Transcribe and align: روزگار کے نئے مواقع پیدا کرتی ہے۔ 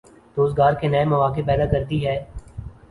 روزگار 0.37 0.73
کے 0.73 0.87
نئے 0.87 1.03
مواقع 1.05 1.41
پیدا 1.47 1.65
کرتی 1.65 2.05
ہے۔ 2.07 2.17